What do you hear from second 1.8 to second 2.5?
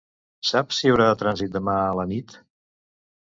a la nit?